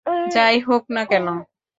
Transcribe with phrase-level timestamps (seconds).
[0.33, 1.27] যাই হোক না কেন।